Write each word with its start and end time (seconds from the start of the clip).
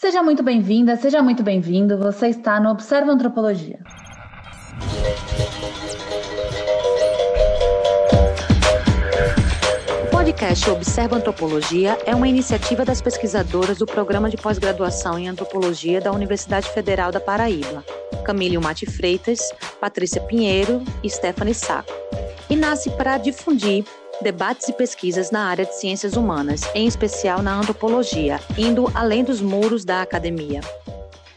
Seja 0.00 0.22
muito 0.22 0.42
bem-vinda, 0.42 0.96
seja 0.96 1.22
muito 1.22 1.42
bem-vindo. 1.42 1.98
Você 1.98 2.28
está 2.28 2.60
no 2.60 2.70
Observa 2.70 3.10
Antropologia. 3.10 3.78
O 10.02 10.10
podcast 10.10 10.70
Observa 10.70 11.16
Antropologia 11.16 11.98
é 12.04 12.14
uma 12.14 12.28
iniciativa 12.28 12.84
das 12.84 13.00
pesquisadoras 13.00 13.78
do 13.78 13.86
Programa 13.86 14.28
de 14.28 14.36
Pós-Graduação 14.36 15.18
em 15.18 15.28
Antropologia 15.28 16.00
da 16.00 16.12
Universidade 16.12 16.68
Federal 16.68 17.10
da 17.10 17.20
Paraíba, 17.20 17.84
Camille 18.24 18.58
Mate 18.58 18.86
Freitas, 18.86 19.40
Patrícia 19.80 20.20
Pinheiro 20.20 20.82
e 21.02 21.10
Stephanie 21.10 21.54
Saco, 21.54 21.92
e 22.50 22.56
nasce 22.56 22.90
para 22.90 23.18
difundir 23.18 23.84
debates 24.22 24.68
e 24.68 24.72
pesquisas 24.72 25.30
na 25.30 25.46
área 25.46 25.64
de 25.64 25.74
ciências 25.74 26.14
humanas, 26.14 26.62
em 26.74 26.86
especial 26.86 27.42
na 27.42 27.54
antropologia, 27.54 28.40
indo 28.56 28.90
além 28.94 29.24
dos 29.24 29.40
muros 29.40 29.84
da 29.84 30.02
academia. 30.02 30.60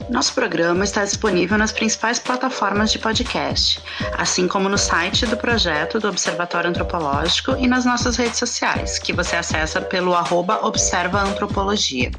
Nosso 0.09 0.33
programa 0.33 0.85
está 0.85 1.03
disponível 1.03 1.57
nas 1.57 1.73
principais 1.73 2.17
plataformas 2.17 2.91
de 2.91 2.99
podcast, 2.99 3.81
assim 4.17 4.47
como 4.47 4.69
no 4.69 4.77
site 4.77 5.25
do 5.25 5.35
projeto 5.35 5.99
do 5.99 6.07
Observatório 6.07 6.69
Antropológico 6.69 7.57
e 7.57 7.67
nas 7.67 7.83
nossas 7.83 8.15
redes 8.15 8.39
sociais, 8.39 8.99
que 8.99 9.11
você 9.11 9.35
acessa 9.35 9.81
pelo 9.81 10.13
arroba 10.13 10.65
Observa 10.65 11.21
Antropologia. 11.21 12.11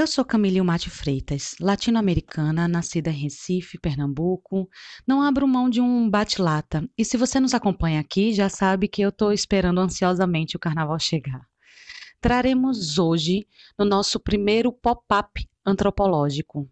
Eu 0.00 0.06
sou 0.06 0.24
Camille 0.24 0.62
Mate 0.62 0.88
Freitas, 0.88 1.54
latino-americana, 1.60 2.66
nascida 2.66 3.10
em 3.10 3.20
Recife, 3.20 3.78
Pernambuco. 3.78 4.66
Não 5.06 5.20
abro 5.20 5.46
mão 5.46 5.68
de 5.68 5.78
um 5.78 6.08
bate-lata. 6.08 6.88
E 6.96 7.04
se 7.04 7.18
você 7.18 7.38
nos 7.38 7.52
acompanha 7.52 8.00
aqui, 8.00 8.32
já 8.32 8.48
sabe 8.48 8.88
que 8.88 9.02
eu 9.02 9.10
estou 9.10 9.30
esperando 9.30 9.78
ansiosamente 9.78 10.56
o 10.56 10.58
carnaval 10.58 10.98
chegar. 10.98 11.46
Traremos 12.18 12.98
hoje 12.98 13.46
no 13.78 13.84
nosso 13.84 14.18
primeiro 14.18 14.72
pop-up 14.72 15.46
antropológico. 15.66 16.66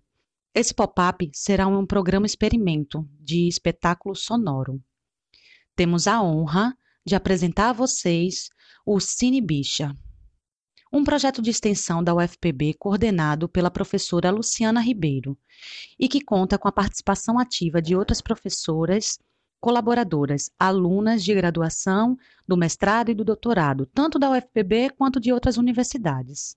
Esse 0.54 0.72
pop-up 0.72 1.30
será 1.34 1.66
um 1.66 1.84
programa 1.84 2.24
experimento 2.24 3.06
de 3.20 3.46
espetáculo 3.46 4.16
sonoro. 4.16 4.82
Temos 5.76 6.06
a 6.06 6.22
honra 6.22 6.74
de 7.04 7.14
apresentar 7.14 7.68
a 7.68 7.74
vocês 7.74 8.48
o 8.86 8.98
Cine 8.98 9.42
Bicha 9.42 9.94
um 10.92 11.04
projeto 11.04 11.42
de 11.42 11.50
extensão 11.50 12.02
da 12.02 12.14
UFPB 12.14 12.74
coordenado 12.74 13.48
pela 13.48 13.70
professora 13.70 14.30
Luciana 14.30 14.80
Ribeiro 14.80 15.36
e 15.98 16.08
que 16.08 16.20
conta 16.20 16.58
com 16.58 16.66
a 16.66 16.72
participação 16.72 17.38
ativa 17.38 17.82
de 17.82 17.94
outras 17.94 18.22
professoras, 18.22 19.18
colaboradoras, 19.60 20.50
alunas 20.58 21.22
de 21.22 21.34
graduação, 21.34 22.16
do 22.46 22.56
mestrado 22.56 23.10
e 23.10 23.14
do 23.14 23.24
doutorado, 23.24 23.84
tanto 23.86 24.18
da 24.18 24.30
UFPB 24.30 24.90
quanto 24.96 25.20
de 25.20 25.32
outras 25.32 25.58
universidades. 25.58 26.56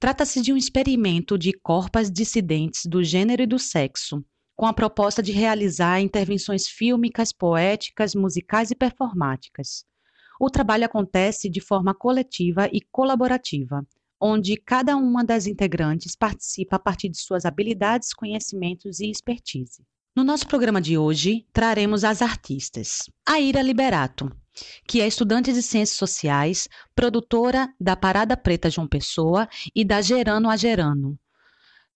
Trata-se 0.00 0.40
de 0.40 0.52
um 0.52 0.56
experimento 0.56 1.38
de 1.38 1.52
corpas 1.52 2.10
dissidentes 2.10 2.86
do 2.86 3.04
gênero 3.04 3.42
e 3.42 3.46
do 3.46 3.58
sexo, 3.58 4.24
com 4.56 4.66
a 4.66 4.72
proposta 4.72 5.22
de 5.22 5.30
realizar 5.30 6.00
intervenções 6.00 6.66
fílmicas, 6.66 7.32
poéticas, 7.32 8.14
musicais 8.14 8.70
e 8.70 8.74
performáticas 8.74 9.84
o 10.44 10.50
trabalho 10.50 10.84
acontece 10.84 11.48
de 11.48 11.60
forma 11.60 11.94
coletiva 11.94 12.68
e 12.72 12.80
colaborativa, 12.90 13.86
onde 14.20 14.56
cada 14.56 14.96
uma 14.96 15.24
das 15.24 15.46
integrantes 15.46 16.16
participa 16.16 16.74
a 16.74 16.78
partir 16.80 17.08
de 17.10 17.20
suas 17.20 17.44
habilidades, 17.44 18.12
conhecimentos 18.12 18.98
e 18.98 19.08
expertise. 19.08 19.84
No 20.16 20.24
nosso 20.24 20.48
programa 20.48 20.80
de 20.80 20.98
hoje, 20.98 21.46
traremos 21.52 22.02
as 22.02 22.20
artistas. 22.20 23.08
A 23.24 23.38
Ira 23.38 23.62
Liberato, 23.62 24.36
que 24.84 25.00
é 25.00 25.06
estudante 25.06 25.52
de 25.52 25.62
Ciências 25.62 25.96
Sociais, 25.96 26.66
produtora 26.92 27.72
da 27.80 27.94
Parada 27.94 28.36
Preta 28.36 28.68
João 28.68 28.88
Pessoa 28.88 29.48
e 29.72 29.84
da 29.84 30.02
Gerano 30.02 30.50
a 30.50 30.56
Gerano, 30.56 31.16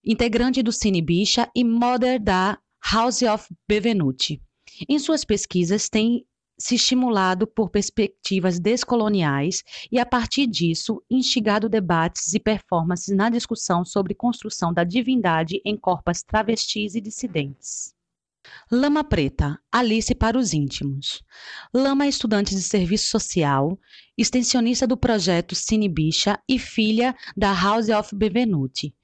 integrante 0.05 0.63
do 0.63 0.71
Cine 0.71 1.03
Bicha 1.03 1.51
e 1.53 1.65
modder 1.65 2.23
da 2.23 2.57
House 2.93 3.23
of 3.23 3.45
Bevenuti. 3.67 4.41
Em 4.89 5.01
suas 5.01 5.25
pesquisas, 5.25 5.89
tem 5.89 6.25
se 6.59 6.75
estimulado 6.75 7.47
por 7.47 7.71
perspectivas 7.71 8.59
descoloniais 8.59 9.63
e, 9.91 9.99
a 9.99 10.07
partir 10.07 10.47
disso, 10.47 11.03
instigado 11.11 11.69
debates 11.69 12.33
e 12.35 12.41
performances 12.41 13.15
na 13.15 13.29
discussão 13.29 13.85
sobre 13.85 14.15
construção 14.15 14.73
da 14.73 14.85
divindade 14.85 15.61
em 15.65 15.77
corpos 15.77 16.23
travestis 16.23 16.95
e 16.95 17.01
dissidentes. 17.01 17.95
Lama 18.71 19.03
Preta, 19.03 19.59
Alice 19.73 20.15
para 20.15 20.39
os 20.39 20.53
íntimos. 20.53 21.23
Lama 21.75 22.07
é 22.07 22.09
estudante 22.09 22.55
de 22.55 22.63
serviço 22.63 23.09
social, 23.09 23.79
extensionista 24.17 24.87
do 24.87 24.97
projeto 24.97 25.55
Cine 25.55 25.89
Bicha 25.89 26.39
e 26.49 26.59
filha 26.59 27.15
da 27.37 27.53
House 27.53 27.89
of 27.89 28.15
Bevenuti. 28.15 28.95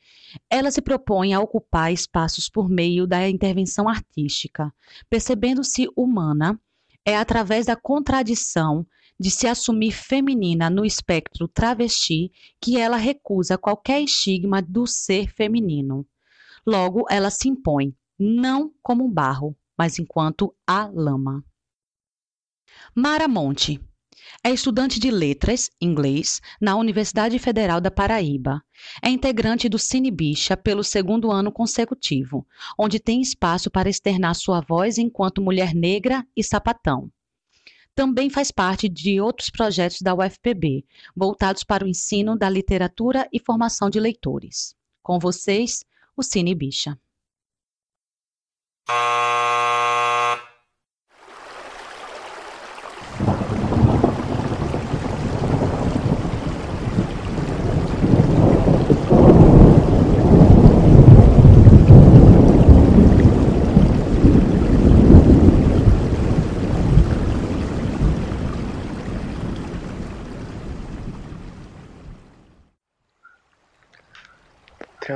Ela 0.49 0.71
se 0.71 0.81
propõe 0.81 1.35
a 1.35 1.41
ocupar 1.41 1.93
espaços 1.93 2.49
por 2.49 2.69
meio 2.69 3.07
da 3.07 3.29
intervenção 3.29 3.89
artística, 3.89 4.73
percebendo-se 5.11 5.89
humana 5.97 6.59
é 7.05 7.17
através 7.17 7.67
da 7.67 7.77
contradição 7.77 8.87
de 9.19 9.31
se 9.31 9.47
assumir 9.47 9.93
feminina 9.93 10.69
no 10.69 10.85
espectro 10.85 11.47
travesti 11.47 12.31
que 12.61 12.79
ela 12.79 12.97
recusa 12.97 13.59
qualquer 13.59 14.03
estigma 14.03 14.61
do 14.61 14.87
ser 14.87 15.31
feminino. 15.33 16.07
Logo, 16.67 17.05
ela 17.11 17.31
se 17.31 17.49
impõe, 17.49 17.95
não 18.19 18.73
como 18.83 19.05
um 19.05 19.11
barro, 19.11 19.57
mas 19.77 19.99
enquanto 19.99 20.55
a 20.67 20.87
lama. 20.87 21.45
Mara 22.95 23.29
Monte 23.29 23.81
é 24.45 24.51
estudante 24.51 24.99
de 24.99 25.11
letras, 25.11 25.71
inglês, 25.81 26.41
na 26.61 26.77
Universidade 26.77 27.39
Federal 27.39 27.81
da 27.81 27.91
Paraíba. 27.91 28.63
É 29.03 29.09
integrante 29.09 29.69
do 29.69 29.79
Cine 29.79 30.11
Bicha 30.11 30.57
pelo 30.57 30.83
segundo 30.83 31.31
ano 31.31 31.53
consecutivo, 31.53 32.47
onde 32.79 32.99
tem 32.99 33.21
espaço 33.21 33.71
para 33.71 33.89
externar 33.89 34.35
sua 34.35 34.61
voz 34.61 34.99
enquanto 34.99 35.43
mulher 35.43 35.75
negra 35.75 36.27
e 36.37 36.43
sapatão. 36.43 37.11
Também 37.95 38.31
faz 38.31 38.51
parte 38.51 38.89
de 38.89 39.21
outros 39.21 39.51
projetos 39.51 40.01
da 40.01 40.15
UFPB, 40.15 40.85
voltados 41.15 41.63
para 41.63 41.85
o 41.85 41.89
ensino 41.89 42.37
da 42.37 42.49
literatura 42.49 43.29
e 43.33 43.39
formação 43.39 43.91
de 43.91 44.01
leitores. 44.01 44.75
Com 45.03 45.19
vocês, 45.19 45.85
o 46.17 46.23
Cine 46.23 46.55
Bicha. 46.55 46.99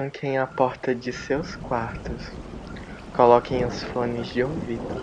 Tranquem 0.07 0.39
a 0.39 0.47
porta 0.47 0.95
de 0.95 1.13
seus 1.13 1.57
quartos. 1.57 2.23
Coloquem 3.13 3.67
os 3.67 3.83
fones 3.83 4.29
de 4.29 4.45
ouvido. 4.45 4.95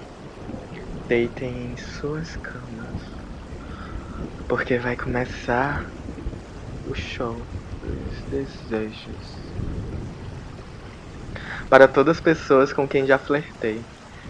Deitem 1.05 1.73
em 1.73 1.75
suas 1.75 2.37
camas. 2.37 3.01
Porque 4.47 4.79
vai 4.79 4.95
começar 4.95 5.93
o 6.85 6.93
show 6.93 7.45
dos 7.81 8.23
desejos. 8.29 9.53
Para 11.69 11.85
todas 11.89 12.15
as 12.15 12.21
pessoas 12.23 12.71
com 12.71 12.87
quem 12.87 13.05
já 13.05 13.19
flertei, 13.19 13.85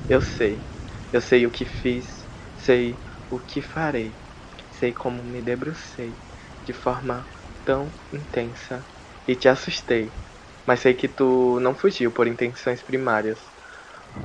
eu 0.09 0.19
sei. 0.19 0.65
Eu 1.11 1.21
sei 1.21 1.45
o 1.45 1.51
que 1.51 1.65
fiz, 1.67 2.27
sei 2.55 2.99
o 3.29 3.39
que 3.39 3.61
farei, 3.61 4.17
sei 4.71 4.91
como 4.91 5.21
me 5.21 5.39
debrucei 5.39 6.19
de 6.65 6.73
forma 6.73 7.29
tão 7.63 7.93
intensa 8.11 8.83
e 9.27 9.35
te 9.35 9.47
assustei 9.47 10.22
mas 10.65 10.79
sei 10.81 10.93
que 10.93 11.07
tu 11.07 11.59
não 11.59 11.75
fugiu 11.75 12.11
por 12.11 12.27
intenções 12.27 12.83
primárias. 12.83 13.39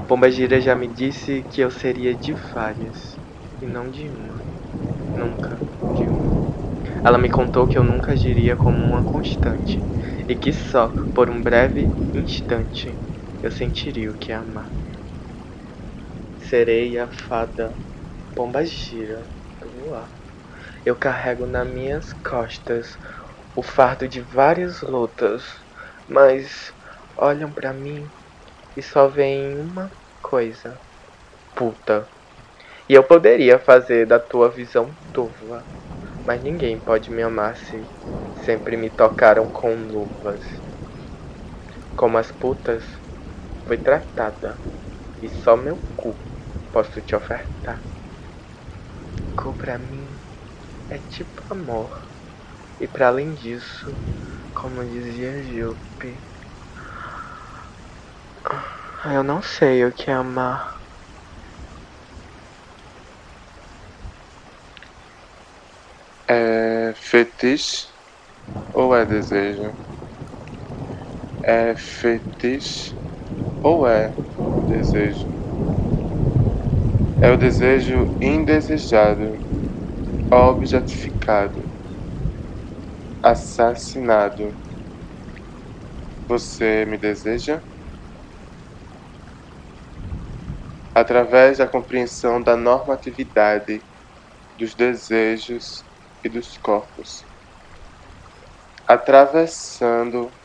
Pomba 0.07 0.31
Gira 0.31 0.61
já 0.61 0.75
me 0.75 0.89
disse 0.93 1.45
que 1.51 1.61
eu 1.61 1.71
seria 1.71 2.17
de 2.17 2.35
várias, 2.55 3.21
e 3.61 3.67
não 3.67 3.91
de 3.91 4.11
uma. 4.11 4.45
Nunca 5.15 5.65
de 5.93 6.09
uma. 6.09 6.39
Ela 7.05 7.19
me 7.19 7.31
contou 7.31 7.67
que 7.69 7.79
eu 7.79 7.85
nunca 7.85 8.13
agiria 8.13 8.57
como 8.57 8.79
uma 8.79 9.03
constante, 9.03 9.87
e 10.29 10.35
que 10.37 10.53
só 10.53 10.95
por 11.15 11.31
um 11.31 11.43
breve 11.43 11.93
instante 12.15 12.99
eu 13.43 13.51
sentiria 13.51 14.11
o 14.11 14.17
que 14.17 14.33
é 14.33 14.37
amar. 14.37 14.73
Sereia, 16.39 17.09
fada, 17.11 17.77
pomba 18.35 18.65
gira 18.65 19.31
do 19.61 19.69
luar. 19.69 20.11
Eu 20.85 20.97
carrego 20.97 21.47
nas 21.47 21.67
minhas 21.69 22.13
costas 22.13 22.99
o 23.55 23.63
fardo 23.63 24.09
de 24.09 24.21
várias 24.23 24.81
lutas 24.83 25.45
mas 26.09 26.73
olham 27.17 27.53
para 27.53 27.73
mim 27.73 28.11
e 28.75 28.83
só 28.83 29.07
veem 29.09 29.59
uma 29.61 29.93
coisa: 30.23 30.81
puta. 31.55 32.09
E 32.89 32.95
eu 32.95 33.05
poderia 33.07 33.59
fazer 33.59 34.07
da 34.07 34.19
tua 34.19 34.51
visão 34.51 34.97
turva, 35.13 35.67
mas 36.25 36.43
ninguém 36.43 36.79
pode 36.81 37.11
me 37.11 37.23
amar 37.23 37.57
se 37.57 37.87
sempre 38.35 38.77
me 38.77 38.89
tocaram 38.89 39.47
com 39.47 39.75
luvas. 39.87 40.43
Como 41.95 42.17
as 42.17 42.33
putas, 42.33 42.85
foi 43.67 43.77
tratada, 43.77 44.59
e 45.21 45.29
só 45.29 45.57
meu 45.57 45.79
cu 45.95 46.19
posso 46.73 47.03
te 47.03 47.15
ofertar. 47.15 47.85
Cu 49.37 49.53
pra 49.55 49.79
mim 49.79 50.19
é 50.89 50.99
tipo 50.99 51.43
amor, 51.51 51.93
e 52.81 52.89
para 52.89 53.09
além 53.09 53.35
disso, 53.35 53.99
como 54.59 54.85
dizia 54.85 55.41
Jupe, 55.45 56.21
eu 59.07 59.23
não 59.25 59.43
sei 59.43 59.85
o 59.85 59.93
que 59.93 60.11
é 60.11 60.15
amar. 60.15 60.79
É 66.31 66.93
fetiche 66.97 67.89
ou 68.73 68.95
é 68.97 69.05
desejo? 69.07 69.77
É 71.43 71.75
fetiche 71.77 72.95
ou 73.63 73.87
é 73.89 74.17
desejo? 74.67 75.29
É 77.21 77.31
o 77.31 77.37
desejo 77.37 78.13
indesejado, 78.21 79.41
objetificado, 80.33 81.68
assassinado. 83.23 84.59
Você 86.29 86.85
me 86.87 86.97
deseja? 86.97 87.65
Através 90.95 91.57
da 91.57 91.67
compreensão 91.67 92.43
da 92.43 92.55
normatividade 92.55 93.87
dos 94.57 94.75
desejos 94.75 95.87
e 96.25 96.29
dos 96.29 96.57
corpos, 96.59 97.27
atravessando 98.89 100.37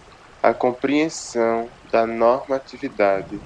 a 0.41 0.53
compreensão 0.53 1.75
da 1.83 2.05
normatividade 2.05 3.43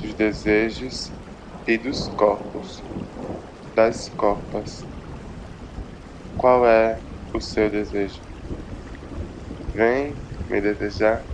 dos 0.00 0.14
desejos 0.14 1.14
e 1.66 1.78
dos 1.78 2.08
corpos, 2.08 2.84
das 3.74 4.08
copas. 4.10 4.88
Qual 6.36 6.66
é 6.66 7.02
o 7.34 7.40
seu 7.40 7.70
desejo? 7.70 8.25
Vem 9.76 10.18
me 10.48 10.60
desejar? 10.62 11.26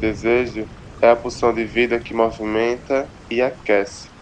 Desejo 0.00 0.70
é 1.02 1.08
a 1.10 1.16
pulsão 1.16 1.52
de 1.52 1.64
vida 1.66 2.00
que 2.00 2.14
movimenta 2.14 3.10
e 3.30 3.42
aquece, 3.42 4.12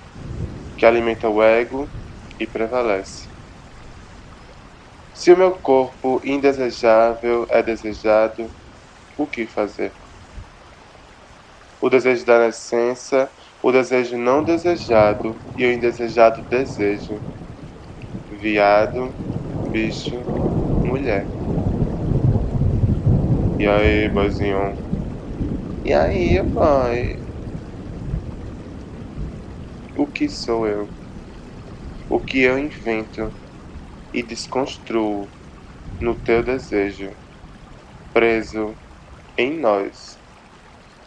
que 0.76 0.87
alimenta 0.87 1.29
o 1.29 1.43
ego 1.43 1.93
e 2.41 2.47
prevalece. 2.47 3.31
Se 5.12 5.32
o 5.32 5.37
meu 5.37 5.59
corpo 5.61 6.21
indesejável 6.25 7.47
é 7.50 7.62
desejado, 7.62 8.55
o 9.17 9.27
que 9.29 9.47
fazer? 9.47 9.97
O 11.81 11.88
desejo 11.88 12.25
da 12.27 12.38
nascença, 12.41 13.32
o 13.62 13.70
desejo 13.70 14.17
não 14.19 14.43
desejado 14.43 15.41
e 15.56 15.65
o 15.65 15.73
indesejado 15.73 16.43
desejo. 16.49 17.23
Viado, 18.29 19.17
bicho, 19.65 20.29
mulher. 20.85 21.32
E 23.65 23.67
aí, 23.67 24.09
boizinho? 24.11 24.77
E 25.85 25.93
aí, 25.95 26.43
pai? 26.53 27.15
O 29.97 30.07
que 30.07 30.29
sou 30.29 30.69
eu? 30.69 30.95
O 32.09 32.19
que 32.25 32.39
eu 32.41 32.59
invento? 32.59 33.37
e 34.13 34.23
desconstruo 34.27 35.33
no 36.01 36.17
teu 36.17 36.43
desejo, 36.45 37.11
preso 38.13 38.79
em 39.39 39.61
nós, 39.61 40.21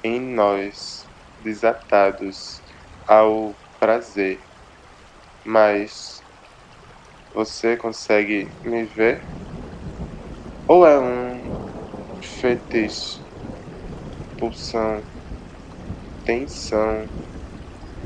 em 0.04 0.22
nós, 0.22 1.12
desatados 1.40 2.64
ao 3.08 3.60
prazer. 3.80 4.50
Mas 5.46 6.26
você 7.32 7.78
consegue 7.78 8.54
me 8.66 8.86
ver? 8.86 9.26
Ou 10.68 10.86
é 10.88 10.98
um 11.00 11.37
fetiche, 12.28 13.22
pulsão, 14.38 15.08
tensão 16.24 17.10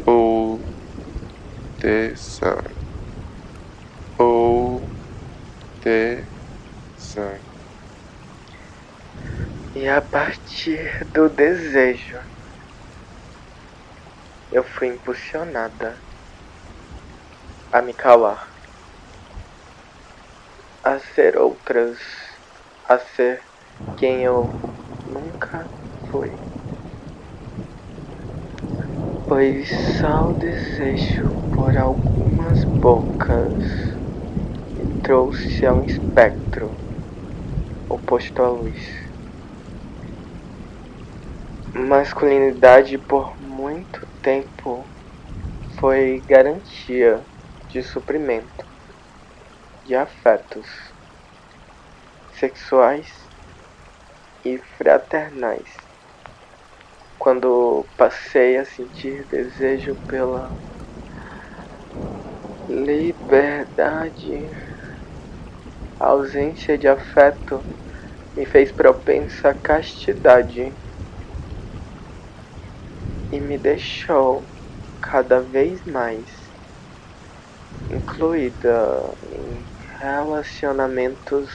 ou 0.06 0.64
tensão? 1.80 2.62
Ou 4.18 4.92
tesão. 5.82 7.42
E 9.74 9.88
a 9.88 10.00
partir 10.02 11.08
do 11.14 11.28
desejo, 11.28 12.20
eu 14.52 14.64
fui 14.64 14.88
impulsionada 14.88 16.00
a 17.72 17.82
me 17.82 17.94
calar, 17.94 18.54
a 20.84 21.00
ser 21.00 21.38
outras, 21.38 21.98
a 22.88 23.00
ser 23.00 23.51
quem 23.96 24.24
eu 24.24 24.56
nunca 25.06 25.70
fui. 26.10 26.40
Pois 29.28 29.70
só 30.00 30.30
o 30.30 30.34
desejo 30.34 31.34
por 31.52 31.78
algumas 31.78 32.66
bocas 32.66 33.64
trouxe 35.02 35.66
a 35.66 35.74
um 35.74 35.84
espectro 35.84 36.78
oposto 37.90 38.42
à 38.42 38.50
luz. 38.50 38.78
Masculinidade 41.74 42.98
por 42.98 43.40
muito 43.40 44.06
tempo 44.22 44.88
foi 45.80 46.22
garantia 46.28 47.26
de 47.70 47.82
suprimento 47.82 48.66
de 49.86 49.96
afetos 49.96 50.68
sexuais 52.34 53.31
e 54.44 54.58
fraternais. 54.78 55.70
Quando 57.18 57.88
passei 57.96 58.58
a 58.58 58.66
sentir 58.66 59.26
desejo 59.28 59.96
pela 60.08 60.56
liberdade 62.68 64.50
a 66.00 66.08
ausência 66.08 66.78
de 66.78 66.88
afeto 66.88 67.64
me 68.36 68.46
fez 68.46 68.72
propensa 68.72 69.50
à 69.50 69.54
castidade 69.54 70.74
e 73.32 73.40
me 73.40 73.58
deixou 73.58 74.50
cada 75.00 75.42
vez 75.42 75.84
mais 75.86 76.52
incluída 77.90 79.16
em 79.24 79.68
relacionamentos 80.00 81.52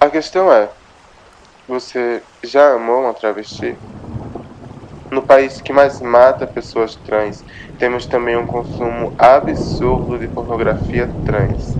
A 0.00 0.08
questão 0.08 0.50
é: 0.52 0.72
você 1.68 2.22
já 2.42 2.72
amou 2.74 3.02
uma 3.02 3.14
travesti? 3.14 3.78
No 5.10 5.22
país 5.22 5.60
que 5.60 5.72
mais 5.72 6.00
mata 6.00 6.46
pessoas 6.46 6.96
trans, 6.96 7.44
temos 7.78 8.06
também 8.06 8.36
um 8.36 8.46
consumo 8.46 9.14
absurdo 9.18 10.18
de 10.18 10.26
pornografia 10.28 11.06
trans. 11.24 11.78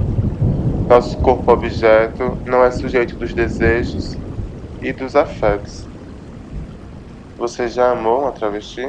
Nosso 0.89 1.19
corpo 1.21 1.51
objeto 1.53 2.41
não 2.45 2.65
é 2.65 2.71
sujeito 2.71 3.17
dos 3.17 3.33
desejos 3.33 4.19
e 4.83 4.93
dos 4.93 5.17
afetos. 5.17 5.89
Você 7.39 7.69
já 7.69 7.93
amou 7.93 8.21
uma 8.21 8.33
travesti? 8.33 8.83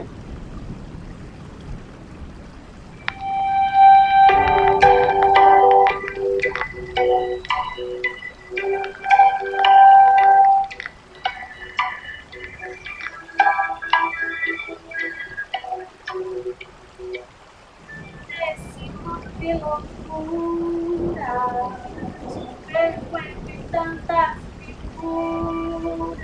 frequente 22.66 23.60
tantas 23.72 24.38
figuras 24.60 26.18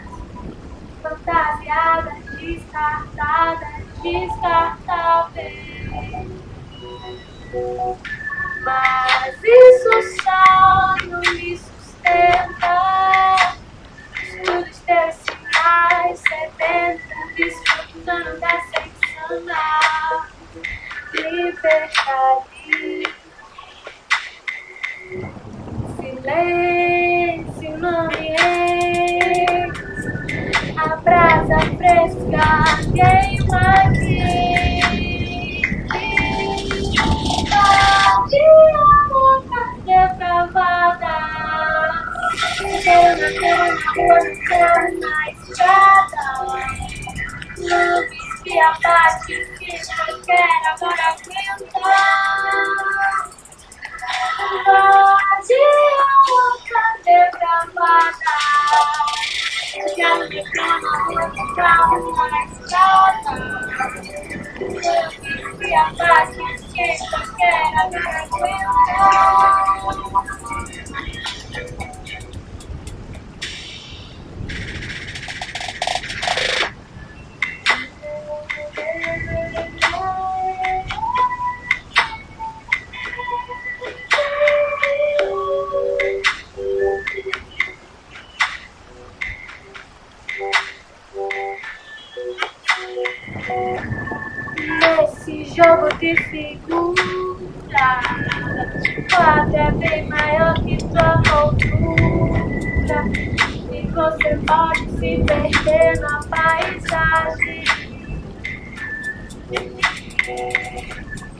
fantasiadas, 1.01 2.13
descartadas, 2.39 3.69
descartáveis. 4.01 5.57
Mas 8.63 9.43
isso 9.43 10.21
só 10.23 10.95
não 11.05 11.21
me 11.21 11.57
sustenta. 11.57 12.75
Estudos 14.21 14.79
terciários, 14.79 16.19
sedentas, 16.19 17.35
desfrutando 17.35 18.39
da 18.39 18.61
sensação 18.61 18.97
liberdade. 21.13 22.56
Na 61.57 61.77
cama, 61.89 62.29
na 62.29 62.39
estrada. 62.45 63.31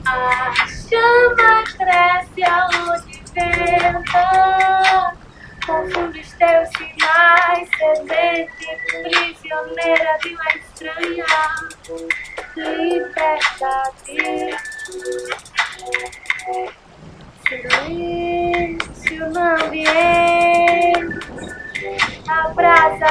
A 0.06 0.54
chama 0.66 1.62
cresce 1.76 2.42
aonde 2.42 3.22
venta. 3.34 5.12
Confunde 5.66 6.20
os 6.20 6.32
teus 6.32 6.68
sinais, 6.78 7.68
sedente, 7.76 8.66
prisioneira 9.02 10.18
de 10.22 10.28
uma 10.34 10.48
estranha 10.56 11.26
liberdade. 12.56 14.16
Silêncio 17.46 19.22
no 19.30 19.40
ambiente, 19.66 21.18
a 22.26 22.48
brasa 22.48 23.10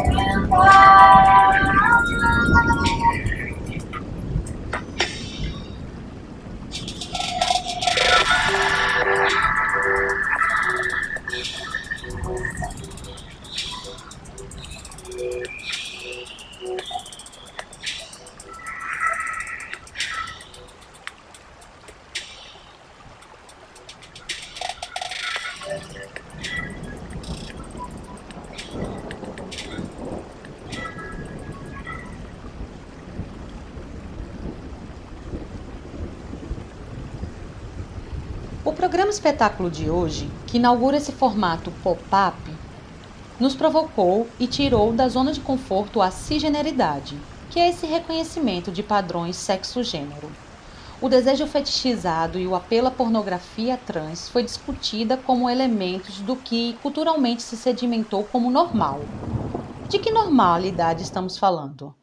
programa 38.91 39.09
espetáculo 39.09 39.71
de 39.71 39.89
hoje, 39.89 40.29
que 40.45 40.57
inaugura 40.57 40.97
esse 40.97 41.13
formato 41.13 41.71
pop-up, 41.81 42.35
nos 43.39 43.55
provocou 43.55 44.27
e 44.37 44.45
tirou 44.45 44.91
da 44.91 45.07
zona 45.07 45.31
de 45.31 45.39
conforto 45.39 46.01
a 46.01 46.11
cisgeneridade, 46.11 47.17
que 47.49 47.57
é 47.57 47.69
esse 47.69 47.85
reconhecimento 47.85 48.69
de 48.69 48.83
padrões 48.83 49.37
sexo-gênero. 49.37 50.29
O 50.99 51.07
desejo 51.07 51.47
fetichizado 51.47 52.37
e 52.37 52.45
o 52.45 52.53
apelo 52.53 52.87
à 52.87 52.91
pornografia 52.91 53.77
trans 53.77 54.27
foi 54.27 54.43
discutida 54.43 55.15
como 55.15 55.49
elementos 55.49 56.19
do 56.19 56.35
que 56.35 56.77
culturalmente 56.83 57.43
se 57.43 57.55
sedimentou 57.55 58.25
como 58.25 58.51
normal. 58.51 58.99
De 59.87 59.99
que 59.99 60.11
normalidade 60.11 61.01
estamos 61.01 61.37
falando? 61.37 61.95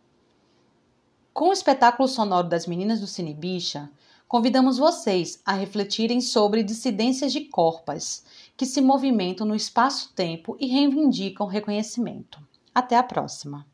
Com 1.34 1.50
o 1.50 1.52
espetáculo 1.52 2.08
sonoro 2.08 2.48
das 2.48 2.66
meninas 2.66 2.98
do 2.98 3.06
Cine 3.06 3.34
Bicha, 3.34 3.90
convidamos 4.28 4.76
vocês 4.76 5.40
a 5.44 5.54
refletirem 5.54 6.20
sobre 6.20 6.62
dissidências 6.62 7.32
de 7.32 7.40
corpas 7.46 8.22
que 8.56 8.66
se 8.66 8.82
movimentam 8.82 9.46
no 9.46 9.56
espaço-tempo 9.56 10.56
e 10.60 10.66
reivindicam 10.66 11.46
reconhecimento. 11.46 12.38
Até 12.74 12.96
a 12.96 13.02
próxima! 13.02 13.66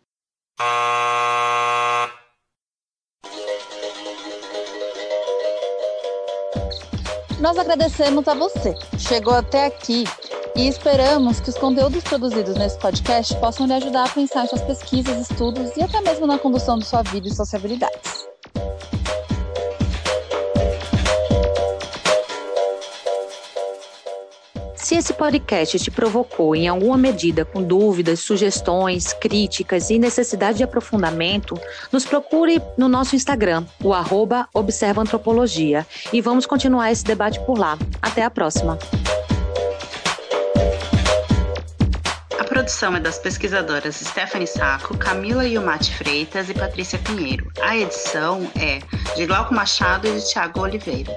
Nós 7.40 7.58
agradecemos 7.58 8.26
a 8.28 8.34
você 8.34 8.72
que 8.72 8.98
chegou 8.98 9.34
até 9.34 9.66
aqui 9.66 10.04
e 10.56 10.68
esperamos 10.68 11.40
que 11.40 11.50
os 11.50 11.58
conteúdos 11.58 12.02
produzidos 12.04 12.54
nesse 12.54 12.78
podcast 12.78 13.36
possam 13.38 13.66
lhe 13.66 13.74
ajudar 13.74 14.04
a 14.04 14.08
pensar 14.08 14.44
em 14.44 14.48
suas 14.48 14.62
pesquisas, 14.62 15.30
estudos 15.30 15.76
e 15.76 15.82
até 15.82 16.00
mesmo 16.00 16.26
na 16.26 16.38
condução 16.38 16.78
de 16.78 16.86
sua 16.86 17.02
vida 17.02 17.28
e 17.28 17.34
sociabilidades. 17.34 18.23
Se 24.94 24.98
esse 24.98 25.12
podcast 25.12 25.76
te 25.80 25.90
provocou 25.90 26.54
em 26.54 26.68
alguma 26.68 26.96
medida 26.96 27.44
com 27.44 27.60
dúvidas, 27.60 28.20
sugestões, 28.20 29.12
críticas 29.12 29.90
e 29.90 29.98
necessidade 29.98 30.58
de 30.58 30.62
aprofundamento, 30.62 31.58
nos 31.90 32.04
procure 32.04 32.62
no 32.78 32.88
nosso 32.88 33.16
Instagram, 33.16 33.64
o 33.82 33.92
arroba 33.92 34.48
Observa 34.54 35.00
Antropologia, 35.00 35.84
e 36.12 36.20
vamos 36.20 36.46
continuar 36.46 36.92
esse 36.92 37.02
debate 37.02 37.40
por 37.40 37.58
lá. 37.58 37.76
Até 38.00 38.22
a 38.22 38.30
próxima! 38.30 38.78
A 42.38 42.44
produção 42.44 42.94
é 42.94 43.00
das 43.00 43.18
pesquisadoras 43.18 43.96
Stephanie 43.96 44.46
Saco, 44.46 44.96
Camila 44.96 45.44
Yumati 45.44 45.92
Freitas 45.92 46.48
e 46.48 46.54
Patrícia 46.54 47.00
Pinheiro. 47.00 47.50
A 47.60 47.76
edição 47.76 48.48
é 48.54 48.78
de 49.16 49.26
Glauco 49.26 49.52
Machado 49.52 50.06
e 50.06 50.12
de 50.12 50.30
Tiago 50.30 50.60
Oliveira. 50.60 51.12